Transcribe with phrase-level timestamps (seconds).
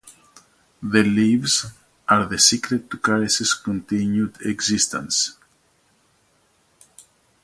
[0.81, 1.63] The leaves
[2.09, 5.37] are the secret to Kharis' continued existence.